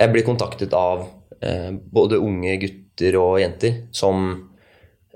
[0.00, 1.06] jeg blir kontaktet av
[1.40, 4.26] eh, både unge gutter og jenter som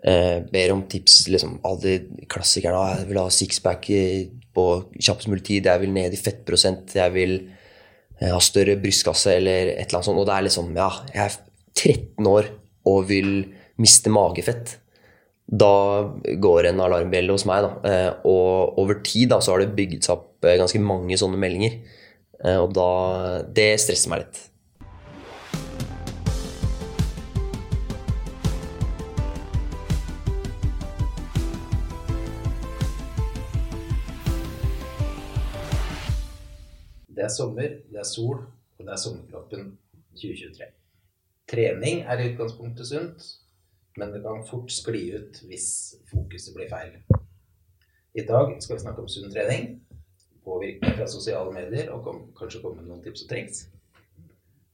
[0.04, 1.28] eh, ber om tips.
[1.28, 1.98] liksom Alle
[2.30, 2.78] klassikerne.
[2.78, 3.88] «Ah, 'Jeg vil ha sixpack
[4.54, 4.66] på
[4.98, 5.66] kjappest mulig tid.
[5.66, 6.94] Jeg vil ned i fettprosent.
[6.94, 7.38] Jeg vil
[8.20, 10.18] eh, ha større brystkasse', eller et eller annet sånt.
[10.18, 11.38] Og det er liksom Ja, jeg er
[11.74, 12.50] 13 år
[12.86, 13.32] og vil
[13.78, 14.76] miste magefett.
[15.48, 16.04] Da
[16.44, 17.62] går en alarmbjelle hos meg.
[17.64, 17.70] Da.
[17.88, 21.38] Eh, Og over tid da, så har det bygget seg opp eh, ganske mange sånne
[21.40, 21.78] meldinger.
[22.44, 24.47] Eh, Og da Det stresser meg litt.
[37.28, 38.42] Er sommer, det er sol,
[38.78, 39.70] og det er sommerkroppen
[40.16, 40.70] 2023.
[41.48, 43.30] Trening er i utgangspunktet sunt,
[43.98, 45.68] men det kan fort skli ut hvis
[46.10, 46.98] fokuset blir feil.
[48.18, 49.78] I dag skal vi snakke om sunn trening,
[50.44, 53.66] påvirkning fra sosiale medier og kom, kanskje komme med noen tips og triks.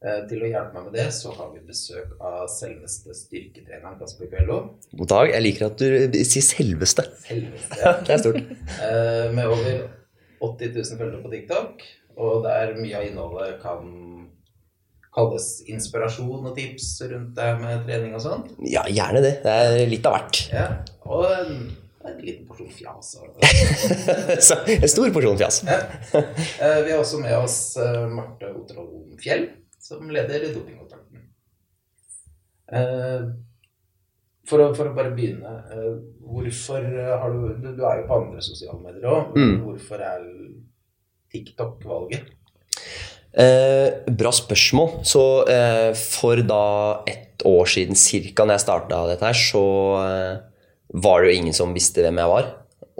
[0.04, 4.28] Eh, til å hjelpe meg med det, så har vi besøk av selveste styrketreneren Kasper
[4.28, 4.58] Kvello.
[4.92, 5.30] God dag.
[5.32, 7.06] Jeg liker at du sier selveste.
[7.24, 7.92] Selveste.
[8.06, 8.40] Det er stort.
[8.84, 9.86] Eh, med over
[10.44, 13.86] 80 000 følgere på TikTok, og der mye av innholdet kan
[15.14, 18.40] kalles inspirasjon og tips rundt det med trening og sånn.
[18.66, 19.36] Ja, gjerne det.
[19.44, 20.40] Det er litt av hvert.
[20.50, 20.64] Ja,
[21.06, 21.60] og en,
[22.04, 23.12] en liten porsjon fjas.
[24.48, 25.60] Så, en stor porsjon fjas.
[25.68, 25.78] Ja.
[26.18, 29.46] Eh, Vi har også med oss eh, Marte Otterholm Fjell,
[29.78, 31.22] som leder Dopingkontakten.
[32.74, 33.24] Eh,
[34.50, 35.54] For å, for å bare begynne,
[36.20, 39.30] hvorfor har du Du, du er jo på andre sosiale medier òg.
[39.38, 39.54] Mm.
[39.64, 40.26] Hvorfor er
[41.34, 42.32] TikTok valget?
[43.34, 45.00] Eh, bra spørsmål.
[45.06, 49.64] Så eh, for da ett år siden cirka, når jeg starta dette her, så
[50.04, 50.34] eh,
[50.94, 52.52] var det jo ingen som visste hvem jeg var.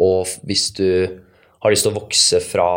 [0.02, 0.88] Og hvis du
[1.64, 2.68] har lyst til å vokse fra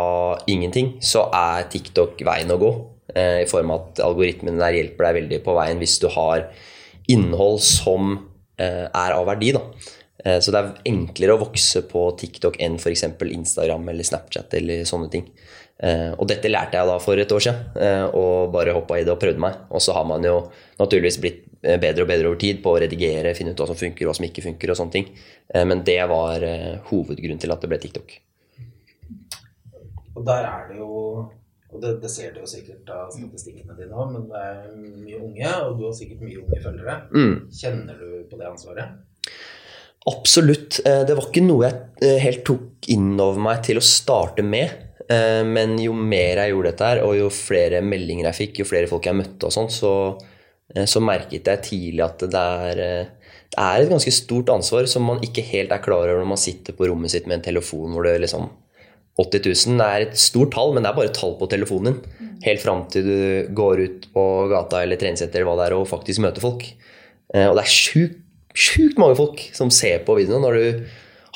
[0.48, 2.72] ingenting, så er TikTok veien å gå.
[3.12, 6.46] Eh, I form av at algoritmene der hjelper deg veldig på veien hvis du har
[7.10, 8.14] innhold som
[8.60, 9.52] eh, er av verdi.
[9.56, 9.64] da.
[10.24, 13.04] Eh, Så det er enklere å vokse på TikTok enn f.eks.
[13.22, 15.28] Instagram eller Snapchat eller sånne ting.
[15.78, 19.04] Eh, Og dette lærte jeg da for et år siden, eh, og bare hoppa i
[19.04, 19.54] det og prøvde meg.
[19.70, 23.34] Og så har man jo naturligvis blitt bedre og bedre over tid på å redigere,
[23.34, 25.08] finne ut hva som funker, hva som ikke funker og sånne ting.
[25.66, 26.38] Men det var
[26.86, 28.12] hovedgrunnen til at det ble TikTok.
[30.14, 30.94] Og der er det jo
[31.68, 35.18] Og det, det ser du jo sikkert av statistikkene dine òg, men det er mye
[35.20, 36.94] unge, og du har sikkert mye unge følgere.
[37.12, 37.34] Mm.
[37.52, 38.94] Kjenner du på det ansvaret?
[40.06, 40.80] Absolutt.
[40.86, 44.44] Eh, Det var ikke noe jeg eh, helt tok inn over meg til å starte
[44.46, 44.70] med.
[45.08, 48.68] Eh, Men jo mer jeg gjorde dette her, og jo flere meldinger jeg fikk, jo
[48.68, 49.92] flere folk jeg møtte og sånn, så,
[50.86, 52.80] så merket jeg tidlig at det er,
[53.48, 56.40] det er et ganske stort ansvar som man ikke helt er klar over når man
[56.40, 58.50] sitter på rommet sitt med en telefon hvor det liksom
[59.18, 62.26] 80 000 er et stort tall, men det er bare et tall på telefonen din.
[62.44, 65.88] Helt fram til du går ut på gata eller treningssenter eller hva det er, og
[65.90, 66.68] faktisk møter folk.
[67.34, 68.20] Og det er sjukt
[68.56, 70.88] sjukt mange folk som ser på videoene når du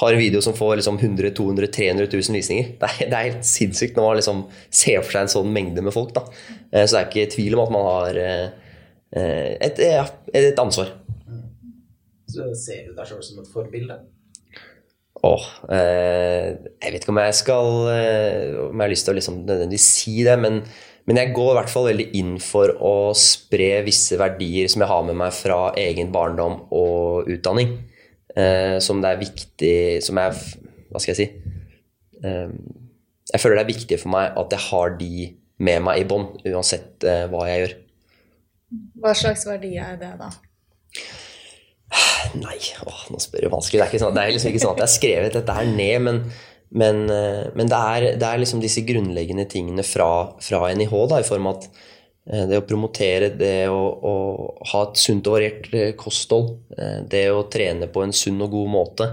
[0.03, 2.73] har en video som får liksom 100 200 300 000 visninger.
[2.81, 4.41] Det er, det er helt sinnssykt når man liksom
[4.73, 6.15] ser for seg en sånn mengde med folk.
[6.17, 6.25] Da.
[6.73, 8.47] Eh, Så det er ikke tvil om at man har eh,
[9.15, 9.83] eh, et,
[10.33, 10.95] et ansvar.
[12.33, 13.99] Så ser du deg sjøl som et forbilde?
[15.23, 15.45] Åh,
[15.77, 16.49] eh,
[16.83, 17.69] jeg vet ikke om jeg skal
[18.73, 20.63] Om jeg har lyst til å liksom nødvendigvis si det, men,
[21.09, 24.91] men jeg går i hvert fall veldig inn for å spre visse verdier som jeg
[24.93, 27.75] har med meg fra egen barndom og utdanning.
[28.33, 30.33] Eh, som det er viktig Som jeg
[30.89, 31.27] Hva skal jeg si?
[32.25, 32.55] Eh,
[33.29, 35.27] jeg føler det er viktig for meg at jeg har de
[35.63, 37.75] med meg i bånd, uansett eh, hva jeg gjør.
[39.05, 40.31] Hva slags verdi er det, da?
[42.41, 43.79] Nei, åh, nå spør du vanskelig.
[43.79, 45.71] Det er, ikke sånn, det er liksom ikke sånn at jeg har skrevet dette her
[45.71, 46.21] ned, men,
[46.73, 51.21] men, eh, men det, er, det er liksom disse grunnleggende tingene fra, fra NIH, da,
[51.21, 54.15] i form av at eh, det å promotere, det å, å
[54.73, 56.55] ha et sunt og variert eh, kosthold,
[57.13, 59.11] det å trene på en sunn og god måte,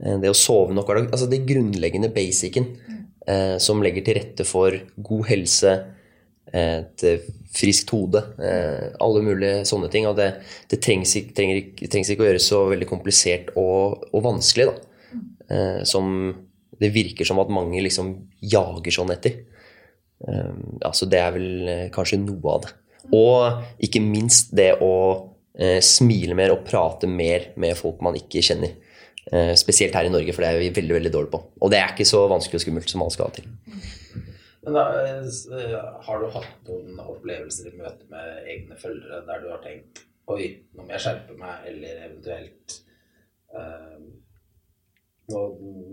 [0.00, 2.70] det å sove nok hver dag Altså det grunnleggende basicen
[3.28, 5.80] eh, som legger til rette for god helse,
[6.50, 7.02] et
[7.54, 10.08] friskt hode, alle mulige sånne ting.
[10.10, 10.32] Og det,
[10.72, 14.90] det trengs, trenger, trengs ikke å gjøres så veldig komplisert og, og vanskelig, da.
[15.50, 16.06] Eh, som
[16.80, 19.42] det virker som at mange liksom jager sånn etter.
[20.20, 22.74] Um, altså det er vel eh, kanskje noe av det.
[23.16, 28.44] Og ikke minst det å uh, smile mer og prate mer med folk man ikke
[28.44, 28.76] kjenner.
[29.30, 31.42] Uh, spesielt her i Norge, for det er vi veldig veldig dårlige på.
[31.60, 33.48] Og det er ikke så vanskelig og skummelt som man skal ha til.
[34.60, 34.84] Men da,
[36.04, 40.44] har du hatt noen opplevelser i møte med egne følgere der du har tenkt Oi,
[40.76, 42.74] nå må jeg skjerpe meg, eller eventuelt
[43.56, 43.96] eh,
[45.30, 45.46] nå,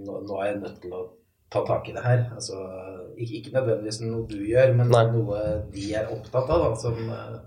[0.08, 1.06] nå, nå er jeg nødt til å
[1.54, 2.26] ta tak i det her.
[2.36, 2.60] Altså,
[3.18, 5.06] ikke, ikke nødvendigvis noe du gjør, men Nei.
[5.14, 5.44] noe
[5.74, 7.40] de er opptatt av, da, som eh,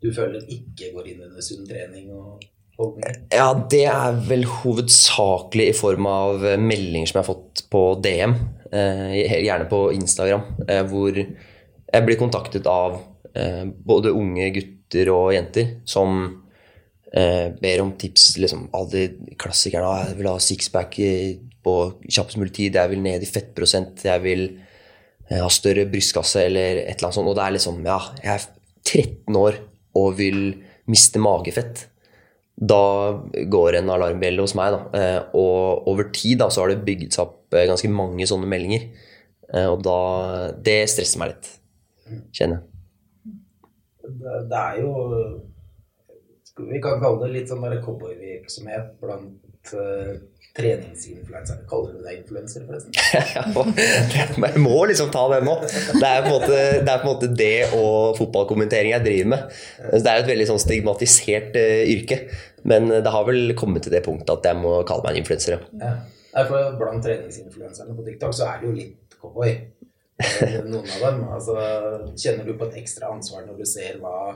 [0.00, 2.46] du føler ikke går inn under sunn trening og
[2.78, 3.20] holdninger.
[3.34, 7.84] Ja, det er vel hovedsakelig i form av eh, meldinger som jeg har fått på
[8.04, 8.36] DM,
[8.70, 10.46] eh, gjerne på Instagram,
[10.90, 13.00] hvor jeg blir kontaktet av
[13.86, 16.16] både unge gutter og jenter som
[17.14, 18.36] eh, ber om tips.
[18.38, 19.08] liksom Alle
[19.38, 19.84] klassikerne.
[19.86, 20.96] «Ah, 'Jeg vil ha sixpack
[21.64, 21.74] på
[22.08, 24.58] kjappest mulig tid', 'Jeg vil ned i fettprosent', 'Jeg vil
[25.30, 27.28] eh, ha større brystkasse', eller et eller annet sånt.
[27.28, 28.46] Og det er liksom Ja, jeg er
[28.84, 29.54] 13 år
[29.94, 31.86] og vil miste magefett
[32.60, 33.16] da
[33.48, 34.74] går en alarmbjelle hos meg.
[34.74, 34.80] Da.
[34.98, 38.48] Eh, Og over tid da, så har det bygget seg opp eh, ganske mange sånne
[38.50, 38.90] meldinger.
[39.52, 41.48] Eh, Og da Det stresser meg litt,
[42.36, 42.66] kjenner jeg.
[44.10, 44.92] Det, det er jo
[46.68, 50.12] Vi kan kalle det litt sånn cowboyvirksomhet blant uh,
[50.58, 51.64] treningsinfluensere.
[51.70, 52.94] Kaller du deg influenser, forresten?
[53.34, 55.56] Ja, jeg må liksom ta den nå.
[55.64, 59.58] Det er, på en måte, det en måte det og fotballkommentering jeg driver med.
[59.80, 62.22] Så Det er et veldig sånn stigmatisert uh, yrke.
[62.68, 65.60] Men det har vel kommet til det punktet at jeg må kalle meg en influenser.
[65.80, 65.92] ja.
[66.30, 66.44] Ja.
[66.46, 69.50] For Blant treningsinfluenserne på TikTok så er det jo litt cowboy.
[70.20, 71.22] Eh, Noen av dem.
[71.32, 71.56] Altså,
[72.14, 74.34] kjenner du på et ekstra ansvar når du ser hva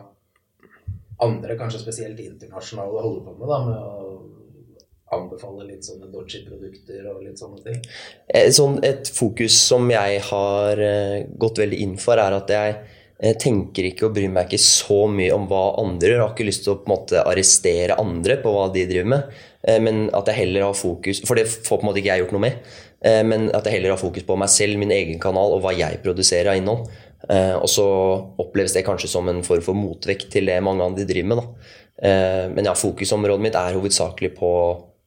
[1.26, 3.48] andre, kanskje spesielt internasjonale, holder på med?
[3.50, 4.14] da, Med å
[5.14, 7.80] anbefale litt sånne dodgy produkter og litt sånne ting?
[8.28, 12.76] Eh, Sånn et fokus som jeg har eh, gått veldig inn for, er at jeg
[12.76, 16.18] eh, tenker ikke og bryr meg ikke så mye om hva andre gjør.
[16.18, 19.12] Jeg har ikke lyst til å på en måte arrestere andre på hva de driver
[19.16, 19.36] med,
[19.80, 22.34] men at jeg heller har fokus For det får på en måte ikke jeg gjort
[22.36, 22.66] noe med.
[23.24, 26.02] Men at jeg heller har fokus på meg selv, min egen kanal og hva jeg
[26.04, 26.90] produserer av innhold.
[27.30, 27.84] Eh, Og så
[28.38, 31.38] oppleves det kanskje som en form for motvekt til det mange andre driver med.
[31.38, 31.46] Da.
[32.08, 34.50] Eh, Men ja, fokusområdet mitt er hovedsakelig på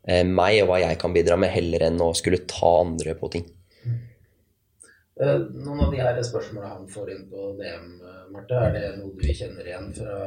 [0.08, 3.30] eh, meg og hva jeg kan bidra med, heller enn å skulle ta andre på
[3.32, 3.46] ting.
[5.20, 7.88] Eh, Noen av de her spørsmålene han får inn på DM,
[8.34, 10.18] Marte, er det noe du kjenner igjen fra,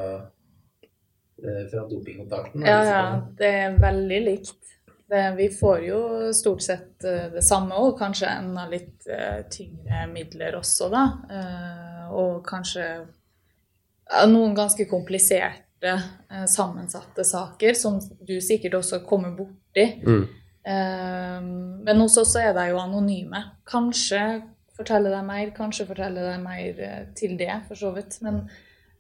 [1.43, 2.65] eh, fra dopingkontakten?
[2.67, 3.03] Ja, ja,
[3.39, 4.57] det er veldig likt.
[5.11, 6.01] Det, vi får jo
[6.37, 11.07] stort sett eh, det samme, og kanskje enda litt eh, tyngre midler også, da.
[11.35, 12.87] Eh, og kanskje
[14.31, 15.95] noen ganske kompliserte,
[16.31, 19.87] eh, sammensatte saker, som du sikkert også kommer borti.
[20.07, 20.25] Mm.
[20.63, 21.41] Eh,
[21.87, 23.43] men hos oss er de jo anonyme.
[23.67, 24.43] Kanskje
[24.77, 28.21] fortelle deg mer, kanskje fortelle deg mer eh, til det, for så vidt.
[28.23, 28.45] Men,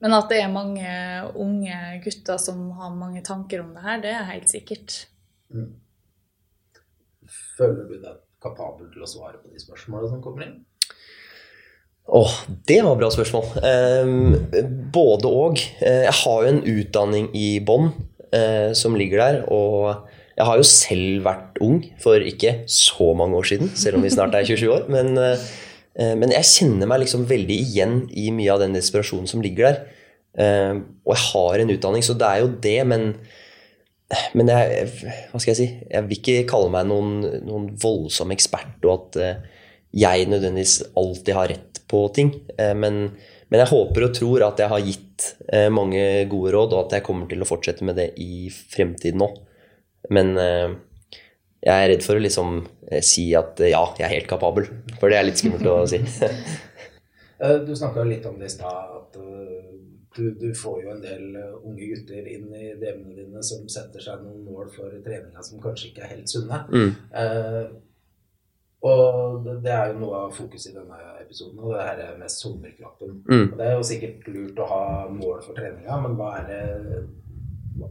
[0.00, 0.90] men at det er mange
[1.34, 5.04] unge gutter som har mange tanker om det her, det er helt sikkert.
[5.54, 5.70] Mm.
[7.60, 10.58] Føler du deg kapabel til å svare på de spørsmålene som kommer inn?
[12.10, 12.32] Åh,
[12.66, 13.50] det var et bra spørsmål.
[13.68, 15.60] Eh, både og.
[15.84, 17.92] Eh, Jeg har jo en utdanning i bånn
[18.34, 19.38] eh, som ligger der.
[19.52, 20.08] Og
[20.38, 24.10] jeg har jo selv vært ung for ikke så mange år siden, selv om vi
[24.10, 24.88] snart er 27 år.
[24.90, 29.44] Men, eh, men jeg kjenner meg liksom veldig igjen i mye av den desperasjonen som
[29.44, 29.80] ligger der.
[30.38, 33.06] Ehm, og jeg har en utdanning, så det er jo det, men
[34.34, 34.86] men jeg,
[35.30, 35.68] hva skal jeg si?
[35.86, 39.60] Jeg vil ikke kalle meg noen, noen voldsom ekspert, og at eh,
[40.02, 42.32] jeg nødvendigvis alltid har rett på ting.
[42.56, 43.04] Eh, men,
[43.50, 46.98] men jeg håper og tror at jeg har gitt eh, mange gode råd, og at
[46.98, 49.38] jeg kommer til å fortsette med det i fremtiden òg.
[50.10, 52.62] Men jeg er redd for å liksom
[53.04, 54.64] si at ja, jeg er helt kapabel.
[54.96, 56.00] For det er litt skummelt å si.
[57.40, 59.14] Du snakka litt om det i stad, at
[60.16, 64.02] du, du får jo en del eh, unge gutter inn i DM-ene dine som setter
[64.02, 66.64] seg noen mål for treninga som kanskje ikke er helt sunne.
[66.72, 66.90] Mm.
[67.22, 67.62] Eh,
[68.90, 72.32] og det, er jo noe av fokuset i denne episoden, og det her er med
[72.32, 73.18] sommerkroppen.
[73.28, 73.50] Mm.
[73.58, 76.62] Det er jo sikkert lurt å ha mål for treninga, men hva er det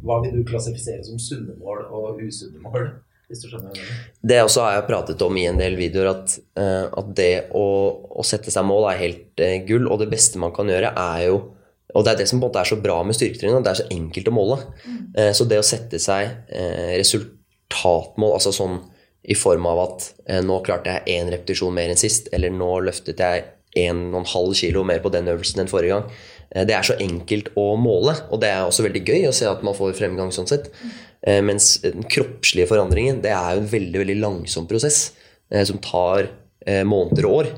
[0.03, 2.89] Hva vil du klassifisere som sunne mål og usunne mål?
[3.29, 3.77] Hvis du skjønner?
[4.25, 7.65] Det også har jeg pratet om i en del videoer, at, eh, at det å,
[8.09, 9.85] å sette seg mål er helt eh, gull.
[9.85, 11.37] Og det beste man kan gjøre, er jo
[11.97, 13.71] Og det er det som på en måte er så bra med styrketrening, at det
[13.71, 14.57] er så enkelt å måle.
[15.17, 18.77] Eh, så det å sette seg eh, resultatmål, altså sånn
[19.29, 22.69] i form av at eh, nå klarte jeg én repetisjon mer enn sist, eller nå
[22.85, 23.47] løftet jeg
[23.79, 26.21] 1,5 kilo mer på den øvelsen enn forrige gang.
[26.65, 29.61] Det er så enkelt å måle, og det er også veldig gøy å se at
[29.65, 30.71] man får fremgang sånn sett.
[30.81, 31.43] Mm.
[31.45, 34.97] Mens den kroppslige forandringen, det er jo en veldig, veldig langsom prosess
[35.69, 36.31] som tar
[36.89, 37.51] måneder og år.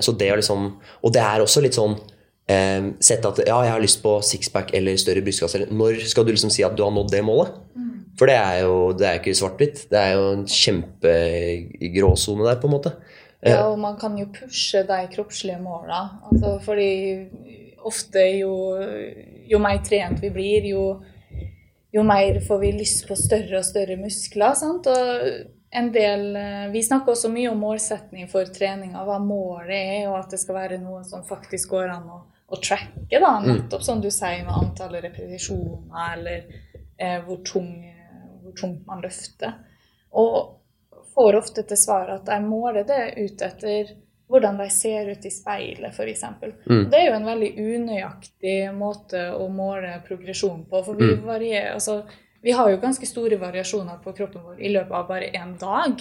[0.00, 0.70] Så det er liksom
[1.04, 1.98] Og det er også litt sånn
[2.50, 5.66] eh, Sett at ja, jeg har lyst på sixpack eller større brystkasse.
[5.70, 7.54] Når skal du liksom si at du har nådd det målet?
[8.18, 9.84] For det er jo det er ikke svart-hvitt.
[9.92, 12.94] Det er jo en kjempegråsone der, på en måte.
[13.46, 16.00] Ja, og man kan jo pushe de kroppslige måla.
[16.26, 16.90] Altså, fordi
[17.86, 18.50] ofte jo,
[19.46, 20.82] jo mer trent vi blir, jo,
[21.94, 24.58] jo mer får vi lyst på større og større muskler.
[24.58, 24.90] Sant?
[24.90, 30.08] Og en del eh, Vi snakker også mye om målsetning for treninga, hva målet er,
[30.08, 33.20] og at det skal være noe som faktisk går an å, å tracke.
[33.20, 36.44] da, Nettopp som du sier med antallet repetisjoner, eller
[36.96, 37.70] eh, hvor, tung,
[38.42, 39.52] hvor tungt man løfter.
[40.16, 40.54] Og
[41.14, 43.94] får ofte til svar at de måler det ut etter
[44.28, 46.22] hvordan de ser ut i speilet, f.eks.
[46.68, 46.90] Mm.
[46.92, 50.82] Det er jo en veldig unøyaktig måte å måle progresjon på.
[50.84, 51.22] For vi, Mm.
[51.24, 52.02] varierer, altså,
[52.42, 56.00] vi har jo ganske store variasjoner på kroppen vår i løpet av bare én dag.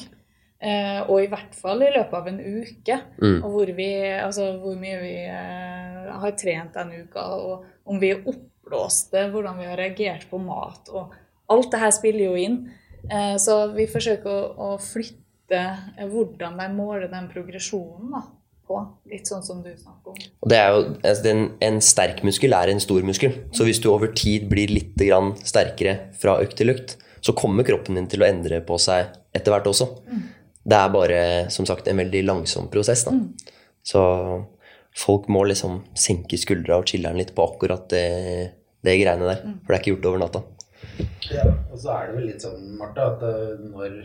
[0.57, 2.97] Eh, og i hvert fall i løpet av en uke.
[3.21, 3.37] Mm.
[3.43, 8.11] Og hvor, vi, altså, hvor mye vi eh, har trent den uka, og om vi
[8.15, 10.89] er oppblåste, hvordan vi har reagert på mat.
[10.89, 11.13] Og
[11.53, 12.59] alt det her spiller jo inn.
[13.05, 15.61] Eh, så vi forsøker å, å flytte
[16.09, 18.23] hvordan de måler den progresjonen da,
[18.67, 18.81] på.
[19.13, 20.23] Litt sånn som du snakker om.
[20.41, 23.43] Og det er jo, altså, den, En sterk muskel er en stor muskel.
[23.53, 27.65] Så hvis du over tid blir litt grann sterkere fra økt til økt, så kommer
[27.67, 29.87] kroppen din til å endre på seg etter hvert også.
[30.67, 31.19] Det er bare
[31.53, 33.05] som sagt en veldig langsom prosess.
[33.07, 33.15] da.
[33.87, 34.01] Så
[34.97, 38.07] folk må liksom senke skuldra og chiller'n litt på akkurat det,
[38.83, 39.43] det greiene der.
[39.63, 40.43] For det er ikke gjort over natta.
[41.31, 43.95] Ja, og så er det vel litt sånn, Martha, at eh, når,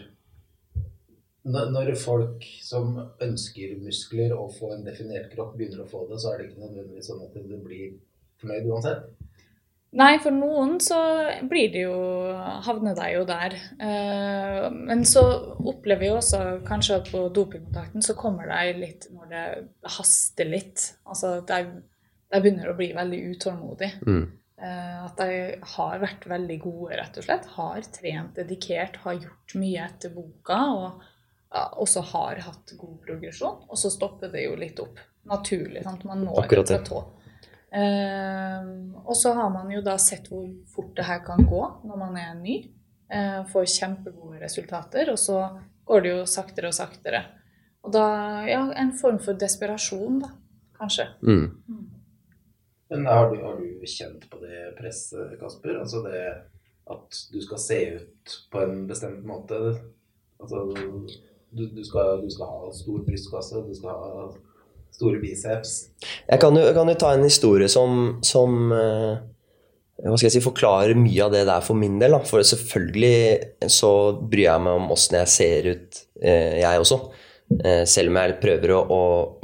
[1.75, 6.33] når folk som ønsker muskler og få en definert kropp, begynner å få det, så
[6.33, 7.95] er det ikke nødvendigvis sånn at det blir
[8.43, 9.11] fornøyd uansett.
[9.93, 10.99] Nei, for noen så
[11.45, 11.97] blir det jo
[12.65, 13.57] Havner de jo der.
[13.77, 15.23] Eh, men så
[15.59, 19.45] opplever vi også kanskje at på dopingkontakten så kommer de litt når det
[19.99, 20.87] haster litt.
[21.05, 21.59] Altså de,
[22.33, 23.91] de begynner å bli veldig utålmodig.
[24.09, 24.25] Mm.
[24.63, 25.39] Eh, at de
[25.75, 27.53] har vært veldig gode, rett og slett.
[27.59, 30.63] Har trent dedikert, har gjort mye etter boka.
[30.73, 33.67] Og også har hatt god progresjon.
[33.69, 35.05] Og så stopper det jo litt opp.
[35.29, 35.85] Naturlig.
[35.85, 36.07] sant?
[36.09, 36.87] Man når Akkurat et det.
[36.89, 37.05] platå.
[37.73, 38.67] Eh,
[39.03, 42.19] og så har man jo da sett hvor fort det her kan gå når man
[42.21, 42.59] er ny.
[43.13, 45.41] Eh, får kjempegode resultater, og så
[45.89, 47.25] går det jo saktere og saktere.
[47.83, 48.07] Og da
[48.47, 50.31] ja, en form for desperasjon, da,
[50.79, 51.09] kanskje.
[51.27, 51.91] Mm.
[52.93, 55.81] Men har du, har du kjent på det presset, Kasper?
[55.81, 56.23] Altså det
[56.93, 59.59] at du skal se ut på en bestemt måte?
[60.41, 61.07] Altså du,
[61.51, 64.27] du, skal, du skal ha stor brystkasse, du skal ha
[64.93, 65.75] store biceps.
[66.29, 69.21] Jeg kan, jo, jeg kan jo ta en historie som, som eh,
[70.03, 72.17] hva skal jeg si, forklarer mye av det der for min del.
[72.17, 72.23] Da.
[72.27, 76.99] For selvfølgelig så bryr jeg meg om åssen jeg ser ut, eh, jeg også.
[77.61, 79.01] Eh, selv om jeg prøver å, å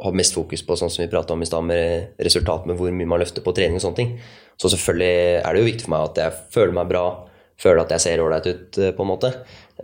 [0.06, 2.92] ha mest fokus på sånn som vi prata om i stad, med resultat med hvor
[2.94, 4.14] mye man løfter på trening og sånne ting.
[4.58, 7.04] Så selvfølgelig er det jo viktig for meg at jeg føler meg bra,
[7.58, 9.32] føler at jeg ser ålreit ut, eh, på en måte.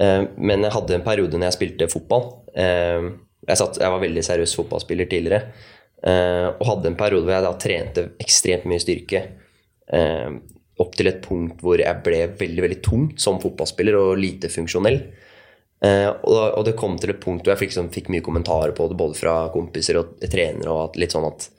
[0.00, 2.28] Eh, men jeg hadde en periode når jeg spilte fotball.
[3.44, 5.52] Jeg, satt, jeg var veldig seriøs fotballspiller tidligere.
[6.04, 9.22] eh, og hadde en periode hvor jeg da trente ekstremt mye styrke.
[9.92, 10.30] eh,
[10.80, 14.98] opp til et punkt hvor jeg ble veldig veldig tung som fotballspiller og lite funksjonell.
[15.84, 18.74] Eh, og, og det kom til et punkt hvor jeg fikk, liksom, fikk mye kommentarer
[18.76, 20.70] på det, både fra kompiser og trenere.
[20.72, 21.50] og at, litt sånn at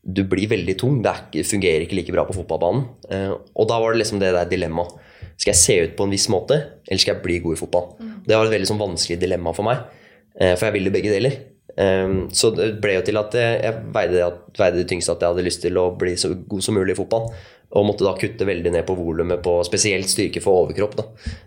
[0.00, 1.00] du blir veldig tung.
[1.04, 2.84] Det ikke, fungerer ikke like bra på fotballbanen.
[3.10, 5.00] Eh, og da var det liksom det der dilemmaet.
[5.40, 7.86] Skal jeg se ut på en viss måte, eller skal jeg bli god i fotball?
[8.26, 9.78] Det var et veldig sånn vanskelig dilemma for meg,
[10.40, 11.38] for jeg ville begge deler.
[11.76, 14.28] Eh, så det ble jo til at jeg, jeg veide,
[14.76, 17.30] det tyngste at jeg hadde lyst til å bli så god som mulig i fotball.
[17.70, 20.96] Og måtte da kutte veldig ned på volumet på spesielt styrke for overkropp.
[20.98, 21.04] Da.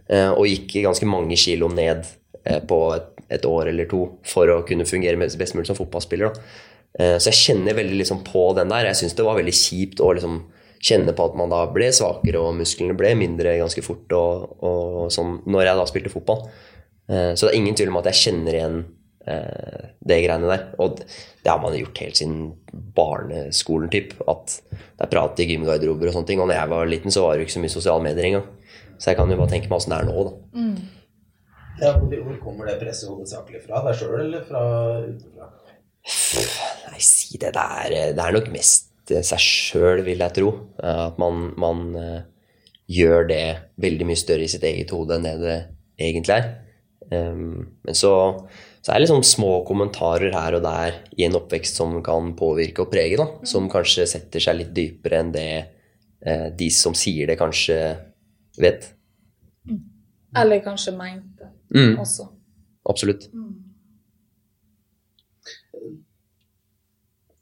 [0.07, 2.05] Eh, og gikk ganske mange kilo ned
[2.45, 6.31] eh, på et, et år eller to for å kunne fungere best mulig som fotballspiller.
[6.31, 6.47] Da.
[6.99, 8.87] Eh, Så jeg kjenner veldig liksom på den der.
[8.91, 10.43] Jeg syns det var veldig kjipt å liksom
[10.83, 15.11] kjenne på at man da ble svakere, og musklene ble mindre ganske fort og, og
[15.15, 16.41] sånn når jeg da spilte fotball.
[17.09, 18.77] Eh, Så det er ingen tvil om at jeg kjenner igjen
[19.27, 20.65] eh, det greiene der.
[20.79, 22.53] Og det har man gjort helt siden
[22.95, 24.15] barneskolen, typ.
[24.27, 26.41] At det er prat i gymgarderober og sånne ting.
[26.43, 28.47] Og når jeg var liten, så var det jo ikke så mye sosiale medier engang.
[28.97, 30.33] Så jeg kan jo bare tenke meg åssen det er nå, da.
[31.81, 33.81] Ja, hvor, kommer det presset hovedsakelig fra?
[33.87, 34.61] Deg sjøl eller fra
[35.03, 35.49] utenfra?
[36.91, 37.53] Nei, si det.
[37.55, 40.51] Det er, det er nok mest eh, seg sjøl, vil jeg tro.
[40.79, 41.83] Eh, At man, man
[42.87, 43.43] gjør det
[43.81, 45.57] veldig mye større i sitt eget hode enn det det
[46.03, 46.47] egentlig er.
[47.13, 48.11] Um, Men så,
[48.81, 52.85] så er det liksom små kommentarer her og der i en oppvekst som kan påvirke
[52.85, 53.27] og prege, da.
[53.47, 55.47] Som kanskje setter seg litt dypere enn det
[56.25, 57.77] eh, de som sier det, kanskje
[58.61, 58.89] vet.
[60.35, 62.27] Eller kanskje mente Mm, også.
[62.85, 63.23] absolutt.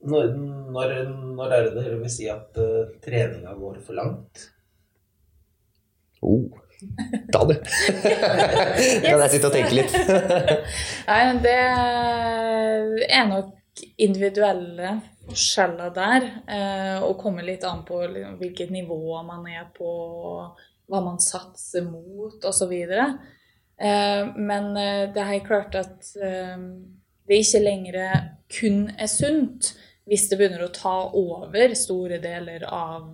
[0.01, 0.31] Når,
[0.73, 0.93] når,
[1.37, 4.45] når er det dere vil si at uh, treninga går for langt?
[6.25, 6.47] Oh.
[7.31, 7.59] Da, det!
[9.05, 9.95] kan jeg sitte og tenke litt.
[11.09, 11.57] Nei, men det
[13.07, 14.95] er nok individuelle
[15.27, 16.27] forskjeller der.
[16.57, 18.01] eh, Og kommer litt an på
[18.41, 19.91] hvilket nivå man er på,
[20.91, 22.73] hva man satser mot osv.
[22.81, 29.73] Eh, men eh, det er helt klart at det ikke lenger kun er sunt
[30.09, 33.13] hvis det begynner å ta over store deler av,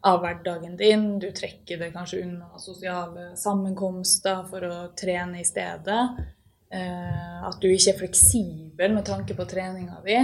[0.00, 1.18] av hverdagen din.
[1.18, 6.02] Du trekker det kanskje unna sosiale sammenkomster for å trene i stedet.
[6.70, 10.18] Eh, at du ikke er fleksibel med tanke på treninga di.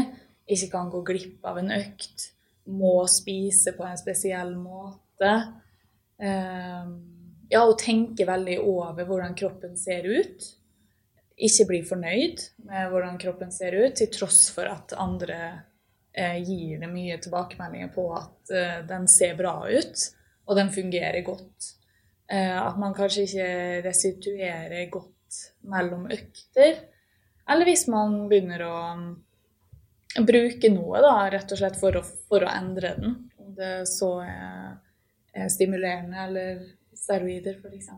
[0.54, 2.30] Ikke kan gå glipp av en økt.
[2.70, 5.32] Må spise på en spesiell måte.
[6.20, 6.92] Eh,
[7.50, 10.50] ja, og tenke veldig over hvordan kroppen ser ut.
[11.34, 15.38] Ikke bli fornøyd med hvordan kroppen ser ut, til tross for at andre
[16.14, 20.04] gir det mye tilbakemeldinger på at eh, den ser bra ut,
[20.46, 21.70] og den fungerer godt.
[22.30, 23.48] Eh, at man kanskje ikke
[23.88, 26.84] restituerer godt mellom økter.
[27.50, 29.08] Eller hvis man begynner å mm,
[30.24, 33.18] bruke noe, da, rett og slett for å, for å endre den.
[33.40, 34.78] Om det så er,
[35.34, 36.62] er stimulerende eller
[36.96, 37.90] steroider, f.eks.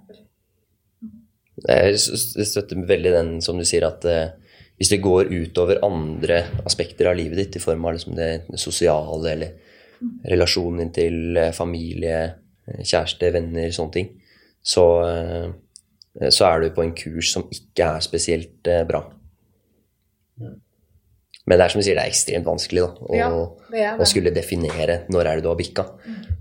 [1.67, 4.35] Jeg støtter veldig den som du sier, at eh,
[4.77, 8.61] hvis det går utover andre aspekter av livet ditt, i form av liksom det, det
[8.61, 9.55] sosiale eller
[10.29, 12.19] relasjonen din til eh, familie,
[12.69, 14.11] eh, kjæreste, venner, sånne ting,
[14.61, 19.03] så, eh, så er du på en kurs som ikke er spesielt bra.
[21.47, 23.29] Men det er som du sier, det er ekstremt vanskelig da, å, Ja,
[23.71, 25.87] det er å skulle definere når er det du har bikka.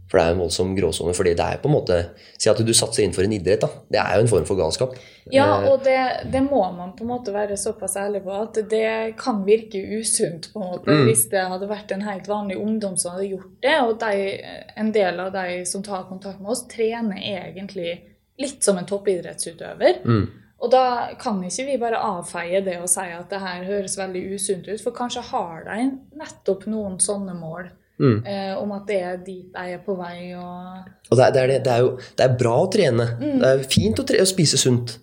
[0.09, 1.13] For det er jo en voldsom gråsone.
[1.17, 1.95] fordi det er på en måte
[2.37, 3.61] Si at du satser innenfor en idrett.
[3.61, 3.67] da.
[3.89, 4.93] Det er jo en form for galskap.
[5.31, 5.97] Ja, Eh, og det,
[6.31, 10.51] det må man på en måte være såpass ærlig på at det kan virke usunt
[10.53, 11.05] på en måte, Mm.
[11.07, 13.75] hvis det hadde vært en helt vanlig ungdom som hadde gjort det.
[13.81, 14.41] Og de,
[14.77, 18.01] en del av de som tar kontakt med oss, trener egentlig
[18.37, 20.03] litt som en toppidrettsutøver.
[20.05, 20.27] Mm.
[20.61, 24.21] Og da kan ikke vi bare avfeie det og si at det her høres veldig
[24.35, 28.17] usunt ut, for kanskje har de nettopp noen sånne mål Mm.
[28.27, 30.33] eh, om at det er dit jeg er på vei.
[30.35, 30.89] og...
[31.11, 33.05] Og det er, det, er det, er jo det er bra å trene.
[33.21, 33.37] Mm.
[33.39, 34.97] Det er fint å, tre, å spise sunt.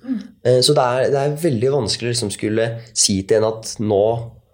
[0.44, 3.74] Eh, Så det er, det er veldig vanskelig å liksom skulle si til en at
[3.80, 4.02] nå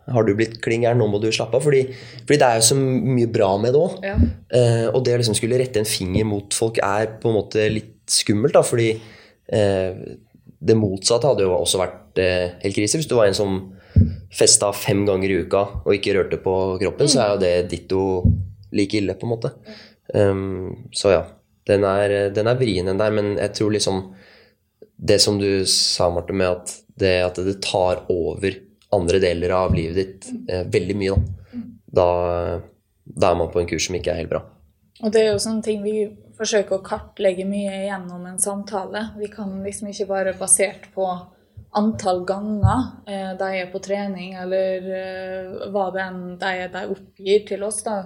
[0.09, 1.65] har du blitt klin gæren, nå må du slappe av.
[1.67, 1.83] Fordi,
[2.25, 3.99] fordi det er jo så mye bra med det òg.
[4.07, 4.15] Ja.
[4.95, 8.09] og det å liksom skulle rette en finger mot folk er på en måte litt
[8.09, 8.87] skummelt, da, fordi
[9.53, 9.99] eh,
[10.59, 12.99] det motsatte hadde jo også vært eh, helt krise.
[13.01, 13.59] Hvis du var en som
[14.35, 18.03] festa fem ganger i uka og ikke rørte på kroppen, så er jo det ditto
[18.77, 19.53] like ille, på en måte.
[20.15, 21.23] Um, så ja,
[21.69, 24.07] den er, den er vrien, den der, men jeg tror liksom
[24.99, 28.57] Det som du sa, Marte, med at det, at det tar over
[28.91, 31.61] andre deler av livet ditt eh, veldig mye, da.
[32.01, 32.07] da
[33.05, 34.41] Da er man på en kurs som ikke er helt bra.
[35.05, 36.09] Og det er jo sånne ting vi
[36.39, 39.05] forsøker å kartlegge mye gjennom en samtale.
[39.19, 41.07] Vi kan liksom ikke bare basert på
[41.77, 47.45] antall ganger eh, de er på trening, eller eh, hva det enn de, de oppgir
[47.49, 47.99] til oss, da,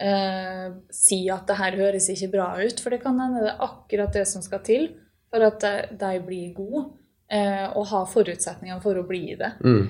[0.00, 2.82] eh, si at det her høres ikke bra ut.
[2.82, 4.90] For det kan hende det er akkurat det som skal til
[5.30, 6.88] for at de, de blir gode,
[7.26, 9.48] og har forutsetninger for å bli det.
[9.66, 9.88] Mm.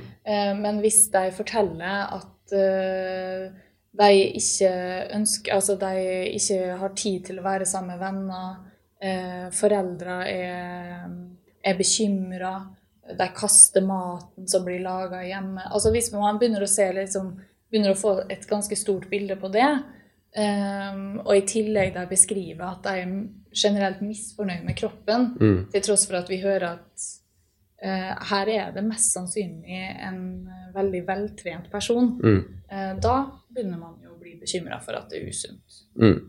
[0.57, 2.55] Men hvis de forteller at
[4.01, 4.07] de
[4.39, 4.71] ikke
[5.19, 11.05] ønsker Altså de ikke har tid til å være sammen med venner, foreldre er,
[11.61, 12.55] er bekymra,
[13.19, 17.37] de kaster maten som blir laga hjemme Altså hvis man begynner å se liksom,
[17.71, 19.69] begynner å få et ganske stort bilde på det,
[20.37, 23.15] um, og i tillegg de beskriver at de er
[23.57, 25.71] generelt misfornøyd med kroppen, Mm.
[25.73, 27.07] til tross for at vi hører at
[27.85, 32.19] uh, her er det mest sannsynlig en eh, veldig veltrent person.
[32.23, 32.45] Mm.
[32.73, 33.17] uh, da
[33.51, 35.83] begynner man jo å bli bekymra for at det er usunt.
[35.97, 36.21] Mm.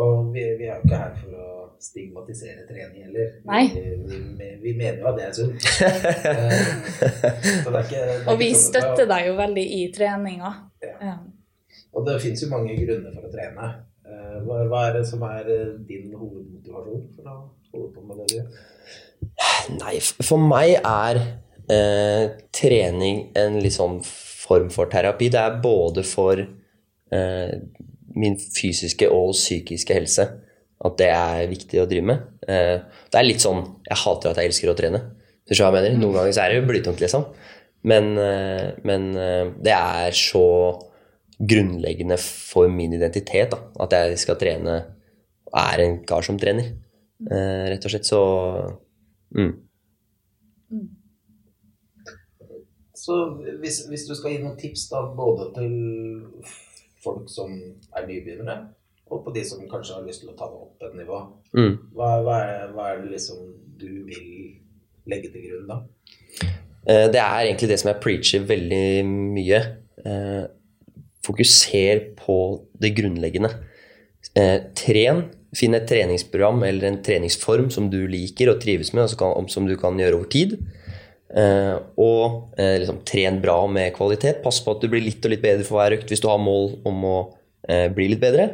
[0.00, 1.48] Og vi, vi er jo ikke her for å
[1.82, 3.34] stigmatisere trening heller.
[3.46, 3.64] Nei.
[3.74, 5.58] Vi, vi, vi mener jo at det er sunt.
[6.98, 10.54] Det er ikke, det er Og vi sånn støtter deg jo veldig i treninga.
[10.82, 10.94] Ja.
[11.10, 11.18] Ja.
[11.94, 13.68] Og det fins jo mange grunner for å trene.
[14.08, 17.36] Eh, Hva, hva er det som er eh, din hovedmotivasjon for å
[17.74, 18.48] holde på med det du gjør?
[19.78, 21.20] Nei, for meg er
[21.68, 25.28] eh, trening en litt sånn form for terapi.
[25.34, 27.54] Det er både for eh,
[28.18, 30.26] min fysiske og psykiske helse
[30.86, 32.26] at det er viktig å drive med.
[32.46, 32.76] Eh,
[33.10, 35.00] det er litt sånn Jeg hater at jeg elsker å trene.
[35.48, 35.96] Du hva jeg mener?
[35.98, 37.24] Noen ganger så er det blytungt, liksom.
[37.88, 40.44] Men, eh, men eh, det er så
[41.38, 44.76] grunnleggende for min identitet da, at jeg skal trene
[45.48, 46.74] og er en kar som trener.
[47.18, 48.20] Rett og slett så
[49.34, 49.54] mm.
[52.94, 53.16] Så
[53.62, 55.72] hvis, hvis du skal gi noen tips da, både til
[57.04, 57.52] folk som
[57.96, 58.58] er nybegynnere,
[59.10, 61.20] og på de som kanskje har lyst til å ta det opp et nivå,
[61.54, 61.78] Mm.
[61.94, 63.38] hva, hva, er, hva er det liksom
[63.78, 64.58] du vil
[65.08, 65.78] legge til grunn da?
[66.86, 69.60] Eh, Det er egentlig det som jeg preacher veldig mye.
[70.04, 70.46] Eh,
[71.24, 73.50] Fokuser på det grunnleggende.
[74.36, 75.24] Eh, Tren
[75.56, 79.66] Finn et treningsprogram eller en treningsform som du liker og trives med, og som, som
[79.66, 80.58] du kan gjøre over tid.
[81.28, 84.40] Eh, og eh, liksom, tren bra med kvalitet.
[84.44, 86.40] Pass på at du blir litt og litt bedre for hver økt hvis du har
[86.40, 87.18] mål om å
[87.68, 88.48] eh, bli litt bedre.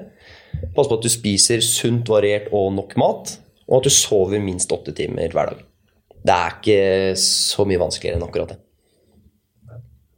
[0.75, 3.39] Pass på at du spiser sunt, variert og nok mat.
[3.69, 5.65] Og at du sover minst åtte timer hver dag.
[6.25, 8.61] Det er ikke så mye vanskeligere enn akkurat det.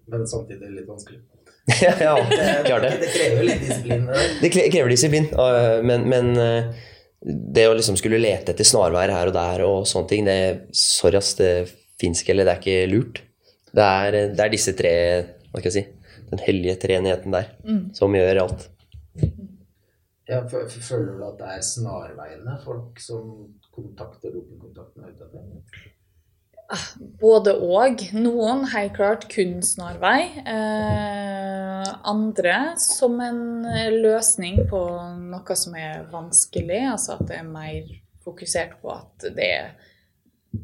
[0.06, 1.22] Men samtidig litt vanskelig.
[1.82, 2.12] ja,
[2.62, 2.92] klart det.
[3.00, 4.04] Det krever litt disiplin.
[4.38, 5.26] Det krever disiplin,
[5.82, 6.28] men, men
[7.26, 10.36] det å liksom skulle lete etter snarveier her og der og sånne ting, det,
[10.78, 11.50] sorry ass, det
[12.00, 13.22] fins ikke, eller det er ikke lurt.
[13.76, 14.94] Det er, det er, disse tre,
[15.50, 17.82] hva skal jeg si, den hellige treenigheten der, mm.
[17.96, 18.68] som gjør alt.
[20.26, 23.28] Ja, Føler du at det er snarveiene folk som
[23.74, 25.92] kontakter dopingkontakten er ute etter?
[27.20, 28.02] Både og.
[28.16, 30.18] Noen helt klart kun snarvei.
[30.42, 33.62] Eh, andre som en
[33.94, 34.80] løsning på
[35.30, 36.82] noe som er vanskelig.
[36.90, 37.92] Altså at det er mer
[38.26, 39.52] fokusert på at det,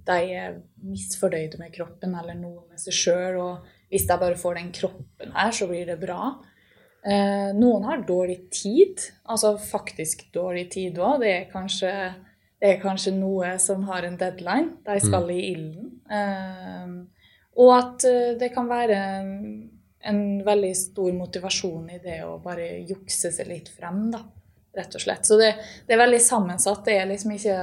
[0.07, 3.39] de er misfornøyde med kroppen eller noe med seg sjøl.
[3.43, 6.33] Og hvis de bare får den kroppen her, så blir det bra.
[7.03, 9.03] Eh, noen har dårlig tid.
[9.31, 11.23] Altså faktisk dårlig tid òg.
[11.25, 11.35] Det
[12.63, 14.77] det er kanskje noe som har en deadline.
[14.87, 15.31] De skal mm.
[15.35, 15.89] i ilden.
[16.07, 16.93] Eh,
[17.59, 19.33] og at uh, det kan være en,
[20.09, 24.23] en, veldig stor motivasjon i det å bare jukse seg litt frem, da.
[24.73, 25.27] Rett og slett.
[25.29, 25.51] Så det,
[25.85, 26.81] det er veldig sammensatt.
[26.87, 27.57] Det er liksom ikke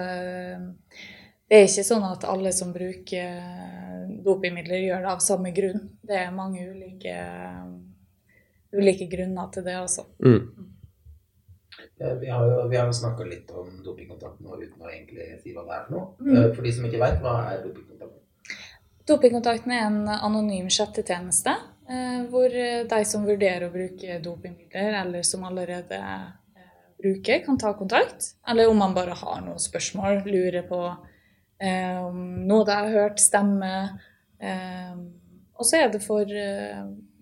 [1.50, 3.40] Det er ikke sånn at alle som bruker
[4.26, 5.88] dopingmidler, gjør det av samme grunn.
[6.06, 7.16] Det er mange ulike,
[8.76, 10.06] ulike grunner til det også.
[10.22, 10.70] Mm.
[12.00, 15.56] Eh, vi har jo, vi jo snakka litt om dopingkontakten nå uten å egentlig si
[15.56, 16.06] hva det er for noe.
[16.22, 16.36] Mm.
[16.36, 18.16] Eh, for de som ikke veit, hva er dopingkontakten?
[19.10, 21.56] Dopingkontakten er en anonym chattetjeneste
[21.90, 22.54] eh, hvor
[22.94, 26.00] de som vurderer å bruke dopingmidler, eller som allerede
[27.00, 28.36] bruker, kan ta kontakt.
[28.48, 30.84] Eller om man bare har noen spørsmål, lurer på
[31.60, 33.72] noe jeg har hørt, stemme.
[34.40, 36.24] og så er det for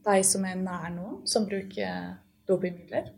[0.08, 3.12] deg som er nær noen som bruker dopingmidler.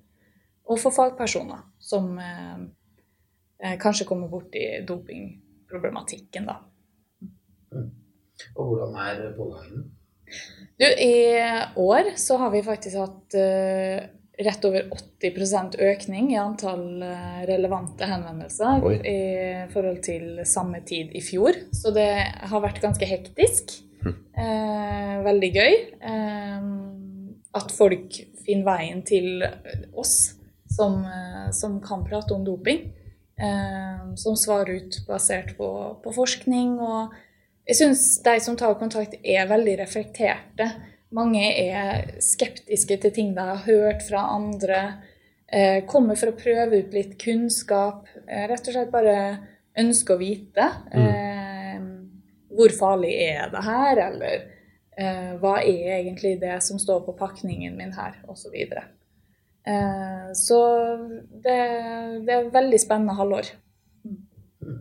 [0.69, 2.57] Og for fagpersoner som eh,
[3.63, 6.59] eh, kanskje kommer borti dopingproblematikken, da.
[7.73, 7.89] Mm.
[8.55, 9.87] Og hvordan er pågangen?
[10.79, 11.15] Du, I
[11.75, 13.35] år så har vi faktisk hatt
[14.39, 18.95] rett over 80% økning i antall uh, relevante henvendelser Oi.
[19.03, 19.19] i
[19.73, 21.57] forhold til samme tid i fjor.
[21.75, 22.09] Så det
[22.51, 23.75] har vært ganske hektisk.
[23.99, 24.15] Hm.
[24.39, 25.73] Uh, veldig gøy.
[27.59, 28.13] at folk
[28.45, 29.41] finner veien til
[29.97, 32.79] oss som, eh, som kan prate om doping.
[33.39, 35.69] Eh, som svarer ut basert på,
[36.03, 36.79] på forskning.
[36.79, 37.13] Og
[37.67, 40.71] jeg syns de som tar kontakt, er veldig reflekterte.
[41.15, 44.81] Mange er skeptiske til ting de har hørt fra andre.
[45.49, 48.05] Eh, kommer for å prøve ut litt kunnskap.
[48.27, 49.15] Eh, rett og slett bare
[49.79, 50.67] ønsker å vite.
[50.93, 51.07] Mm.
[51.07, 54.03] Eh, hvor farlig er det her?
[54.05, 54.35] Eller
[54.99, 58.21] eh, hva er egentlig det som står på pakningen min her?
[58.29, 58.53] osv.
[58.53, 58.85] så.
[59.73, 60.59] Eh, så
[61.17, 61.57] det,
[62.25, 63.49] det er et veldig spennende halvår.
[64.05, 64.77] Mm.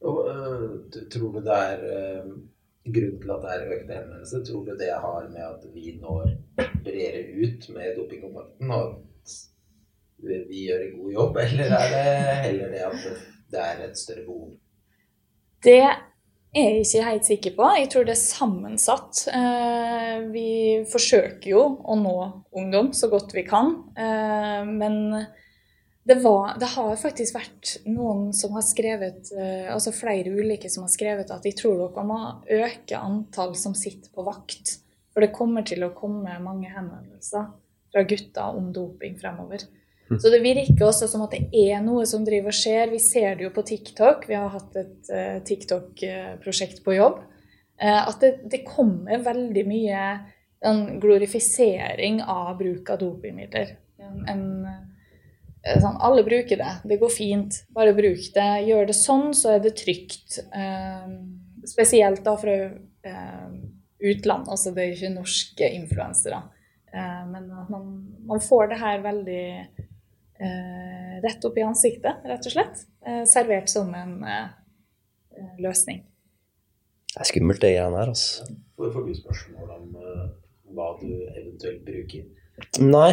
[0.00, 2.32] Og, uh, tror du det er uh,
[2.84, 4.44] grunnen til at det er økte henvendelser?
[4.46, 6.34] Tror du det har med at vi når
[6.84, 8.84] bredere ut med dopingkontakten, og
[10.20, 12.06] at vi gjør en god jobb, eller er det
[12.46, 14.54] heller det at det er et større behov?
[15.64, 15.98] Det er
[16.54, 17.66] jeg ikke helt sikker på.
[17.78, 19.20] Jeg tror det er sammensatt.
[19.30, 20.48] Eh, vi
[20.90, 22.16] forsøker jo å nå
[22.58, 23.76] ungdom så godt vi kan.
[23.94, 24.96] Eh, men
[26.08, 30.86] det, var, det har faktisk vært noen som har skrevet, eh, altså flere ulike som
[30.86, 34.78] har skrevet at de tror dere må øke antall som sitter på vakt.
[35.12, 37.50] For det kommer til å komme mange henvendelser
[37.90, 39.66] fra gutter om doping fremover.
[40.18, 42.90] Så det virker også som at det er noe som driver og skjer.
[42.90, 44.26] Vi ser det jo på TikTok.
[44.26, 47.20] Vi har hatt et uh, TikTok-prosjekt på jobb.
[47.78, 50.00] Uh, at det, det, kommer veldig mye
[50.66, 53.76] en glorifisering av bruk av dopingmidler.
[54.02, 54.80] En, en, eh,
[55.60, 56.70] sånn, alle bruker det.
[56.88, 57.60] Det går fint.
[57.76, 58.48] Bare bruk det.
[58.68, 60.40] Gjør det sånn, så er det trygt.
[60.56, 61.10] Eh,
[61.68, 62.56] spesielt da fra
[64.00, 64.48] utlandet.
[64.48, 66.42] Altså det er ikke norske influensere.
[66.90, 67.84] men at man,
[68.26, 69.44] man får det her veldig
[70.40, 72.84] eh, rett opp i ansiktet, rett og slett.
[73.06, 74.48] Eh, servert som en eh,
[75.60, 76.02] løsning.
[77.10, 78.46] Det er skummelt, det greiene her, altså.
[78.78, 80.28] Får, får spørsmål om uh,
[80.76, 82.28] hva du eventuelt bruker?
[82.80, 83.10] Nei,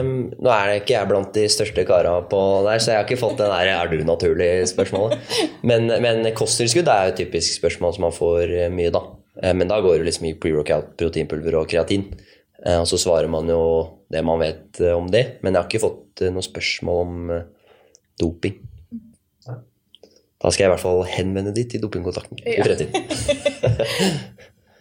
[0.00, 3.06] um, nå er det ikke jeg blant de største kara på der, så jeg har
[3.06, 5.18] ikke fått den der 'er du naturlig?'-spørsmålet.
[5.62, 9.02] Men, men kosttilskudd er jo et typisk spørsmål som man får eh, mye, da.
[9.54, 12.08] Men da går det liksom i pre-workout, proteinpulver og kreatin.
[12.66, 13.60] Og så svarer man jo
[14.10, 15.38] det man vet om det.
[15.42, 17.42] Men jeg har ikke fått noe spørsmål om
[18.18, 18.56] doping.
[20.42, 22.64] Da skal jeg i hvert fall henvende ditt til dopingkontakten i Ja.
[22.66, 22.94] fremtiden.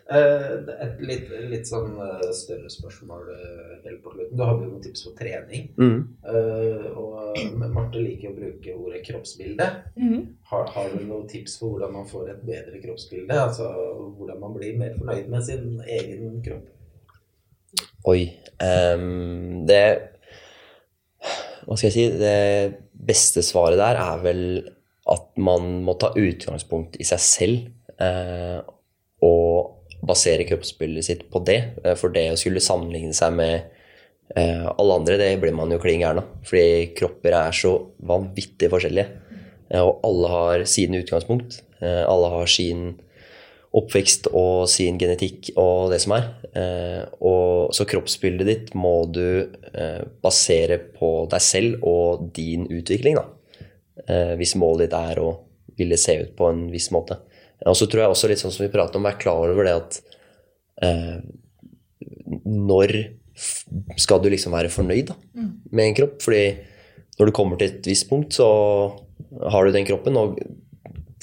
[0.08, 0.52] Eh,
[0.86, 4.38] Et litt, litt sånn eh, større spørsmål eh, helt på slutten.
[4.39, 5.67] Du hadde jo noen tips for trening.
[5.76, 6.00] Mm.
[6.32, 7.41] Eh, og
[7.74, 9.67] Marte liker å bruke ordet kroppsbilde.
[10.00, 10.22] Mm.
[10.52, 13.36] Har, har du noen tips for hvordan man får et bedre kroppsbilde?
[13.36, 13.67] Altså
[14.17, 16.72] hvordan man blir mer fornøyd med sin egen kropp?
[18.08, 18.22] Oi.
[18.63, 19.84] Um, det
[21.67, 22.06] Hva skal jeg si?
[22.15, 22.38] Det
[23.08, 24.43] beste svaret der er vel
[25.08, 27.67] at man må ta utgangspunkt i seg selv.
[28.00, 28.63] Uh,
[29.26, 29.76] og
[30.08, 31.60] basere kroppsspillet sitt på det.
[31.84, 33.56] Eh, For det å skulle sammenligne seg med
[34.36, 36.30] eh, alle andre, det blir man jo klin gæren av.
[36.48, 37.74] Fordi kropper er så
[38.10, 39.08] vanvittig forskjellige.
[39.72, 41.62] Eh, og alle har sine utgangspunkt.
[41.78, 42.96] Alle har sin
[43.78, 46.24] oppvekst og sin genetikk og det som er.
[47.22, 49.46] Og, så kroppsbildet ditt må du
[50.24, 53.28] basere på deg selv og din utvikling, da.
[54.39, 55.28] Hvis målet ditt er å
[55.78, 57.20] ville se ut på en viss måte.
[57.65, 59.76] Og så tror jeg også litt sånn som vi prater om, være klar over det
[59.78, 60.00] at
[60.86, 61.17] eh,
[62.46, 62.93] når
[63.98, 65.17] skal du liksom være fornøyd da,
[65.72, 66.20] med en kropp?
[66.26, 66.43] Fordi
[67.17, 68.48] når du kommer til et visst punkt, så
[69.50, 70.38] har du den kroppen, og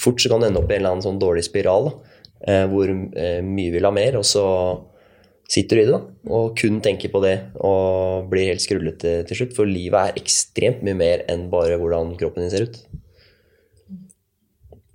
[0.00, 1.94] fort så kan du ende opp i en eller annen sånn dårlig spiral da,
[2.48, 4.44] eh, hvor eh, mye vil ha mer, og så
[5.50, 6.00] sitter du i det da,
[6.34, 9.56] og kun tenker på det og blir helt skrullete til slutt.
[9.56, 12.78] For livet er ekstremt mye mer enn bare hvordan kroppen din ser ut.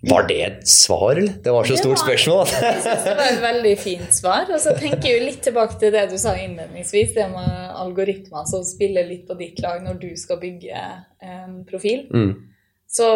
[0.02, 1.34] Var det et svar, eller?
[1.44, 2.46] Det var så Det stort var- spørsmål.
[2.64, 4.46] Jeg synes det var et veldig fint svar.
[4.54, 8.64] Og så tenker jeg litt tilbake til det du sa innledningsvis, det med algoritmer som
[8.64, 10.84] spiller litt på ditt lag når du skal bygge
[11.22, 12.06] en profil.
[12.16, 12.32] Mm.
[12.88, 13.10] Så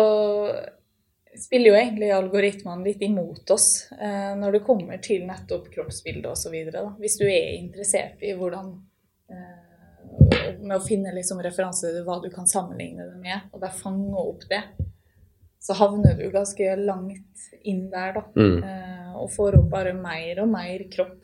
[1.40, 6.54] spiller jo egentlig algoritmene litt imot oss eh, når det kommer til nettopp kroppsbilde osv.
[7.00, 8.74] Hvis du er interessert i hvordan
[9.32, 13.72] eh, Med å finne liksom referanser til hva du kan sammenligne det med, og da
[13.74, 14.60] fange opp det,
[15.64, 18.24] så havner du ganske langt inn der, da.
[18.36, 18.64] Mm.
[18.64, 21.22] Eh, og får opp bare mer og mer kropp.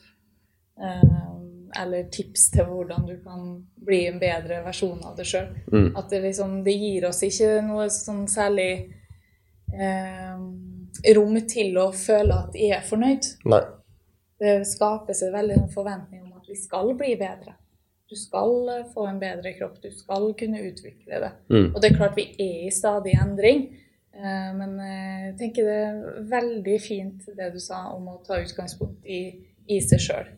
[0.80, 1.17] Eh,
[1.80, 3.49] eller tips til hvordan du kan
[3.86, 5.49] bli en bedre versjon av deg sjøl.
[5.73, 5.89] Mm.
[5.99, 8.71] At det liksom Det gir oss ikke noe sånn særlig
[9.75, 10.39] eh,
[11.15, 13.30] rom til å føle at jeg er fornøyd.
[13.52, 13.62] Nei.
[14.39, 17.58] Det skapes en veldig forventning om at vi skal bli bedre.
[18.10, 19.78] Du skal eh, få en bedre kropp.
[19.84, 21.32] Du skal kunne utvikle det.
[21.52, 21.69] Mm.
[21.73, 23.67] Og det er klart vi er i stadig endring.
[24.15, 28.39] Eh, Men eh, jeg tenker det er veldig fint det du sa om å ta
[28.41, 29.24] utgangspunkt i,
[29.69, 30.36] i seg sjøl.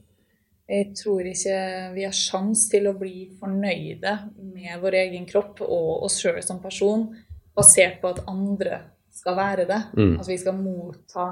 [0.71, 1.55] Jeg tror ikke
[1.97, 4.13] vi har sjans til å bli fornøyde
[4.53, 7.09] med vår egen kropp og oss sjøl som person
[7.57, 8.79] basert på at andre
[9.11, 9.81] skal være det.
[9.97, 10.15] Mm.
[10.21, 11.27] At vi skal motta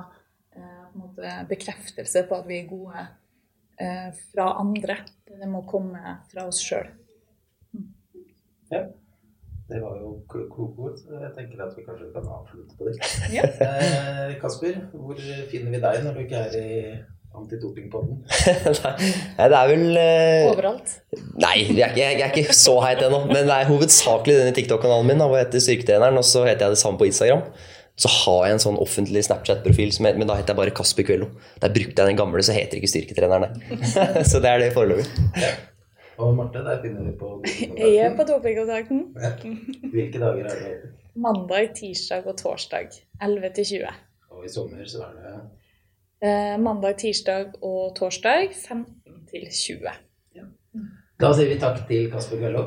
[0.55, 3.05] eh, måte, bekreftelse på at vi er gode
[3.79, 4.99] eh, fra andre.
[5.29, 6.91] Det må komme fra oss sjøl.
[8.69, 8.83] Ja.
[9.69, 12.87] Det var jo kl- kloke ord, så jeg tenker at vi kanskje kan avslutte på
[12.87, 12.95] det.
[13.35, 13.43] Ja.
[13.45, 15.19] Eh, Kasper, hvor
[15.51, 16.79] finner vi deg når du ikke er i
[17.37, 18.23] Antidopingpodden?
[19.37, 20.95] Nei, det er vel eh, Overalt.
[21.37, 23.21] Nei, jeg er, ikke, jeg er ikke så heit ennå.
[23.29, 26.17] Men det er hovedsakelig denne TikTok-kanalen min, hvor jeg heter Styrketreneren.
[26.17, 27.45] Og så heter jeg det samme på Instagram.
[27.99, 31.29] Så har jeg en sånn offentlig Snapchat-profil, men da heter jeg bare Kasper Kvello.
[31.61, 33.79] Der brukte jeg den gamle, så heter ikke Styrketreneren det.
[34.31, 35.27] så det er det foreløpig.
[36.19, 37.29] Og Marte, der finner vi på
[37.79, 39.05] Jeg er på dopingkontakten.
[39.15, 39.31] Ja.
[39.93, 40.91] Hvilke dager er det?
[41.15, 42.91] Mandag, tirsdag og torsdag
[43.23, 43.95] 11 til 20.
[44.35, 45.39] Og i sommer så er det
[46.19, 49.93] Eh, mandag, tirsdag og torsdag 15 til 20.
[51.19, 52.63] Da sier vi takk til Kasper Kvello.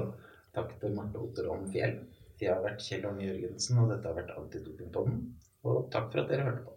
[0.56, 1.98] Takk til Marte Otterholm Fjell.
[2.40, 5.20] Jeg har vært Kjell Arne Jørgensen, og dette har vært Antidopingpodden.
[5.68, 6.71] Og takk for at dere hørte på.